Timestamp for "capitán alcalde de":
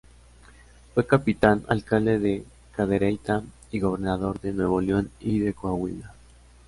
1.05-2.43